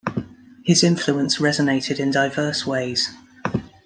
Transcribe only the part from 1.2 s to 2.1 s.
resonated in